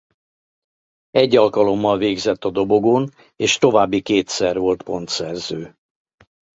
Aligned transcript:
Egy 1.09 1.35
alkalommal 1.35 1.97
végzett 1.97 2.43
a 2.43 2.49
dobogón 2.51 3.09
és 3.35 3.57
további 3.57 4.01
kétszer 4.01 4.57
volt 4.59 4.83
pontszerző. 4.83 5.75